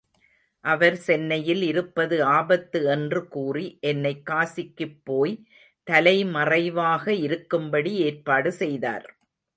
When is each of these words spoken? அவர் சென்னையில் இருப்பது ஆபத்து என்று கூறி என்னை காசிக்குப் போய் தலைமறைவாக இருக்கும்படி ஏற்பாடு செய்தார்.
அவர் 0.65 0.95
சென்னையில் 0.99 1.61
இருப்பது 1.61 2.17
ஆபத்து 2.29 2.79
என்று 2.87 3.21
கூறி 3.27 3.65
என்னை 3.81 4.13
காசிக்குப் 4.29 4.97
போய் 5.03 5.35
தலைமறைவாக 5.87 7.05
இருக்கும்படி 7.19 7.93
ஏற்பாடு 8.01 8.51
செய்தார். 8.53 9.07